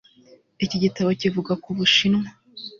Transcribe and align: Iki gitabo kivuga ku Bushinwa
Iki 0.65 0.77
gitabo 0.83 1.09
kivuga 1.21 1.53
ku 1.63 1.69
Bushinwa 1.77 2.27